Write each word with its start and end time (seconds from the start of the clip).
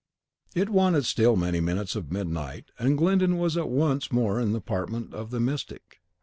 It 0.55 0.69
wanted 0.69 1.05
still 1.05 1.35
many 1.35 1.59
minutes 1.59 1.95
of 1.95 2.11
midnight, 2.11 2.71
and 2.79 2.97
Glyndon 2.97 3.37
was 3.37 3.55
once 3.55 4.11
more 4.11 4.39
in 4.39 4.51
the 4.51 4.57
apartment 4.57 5.13
of 5.13 5.29
the 5.29 5.39
mystic. 5.39 6.01